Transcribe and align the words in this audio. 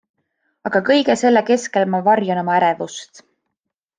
Aga 0.69 0.79
kõige 0.87 1.15
selle 1.23 1.43
keskel 1.51 1.85
ma 1.95 2.01
varjan 2.09 2.41
oma 2.45 2.57
ärevust. 2.57 3.25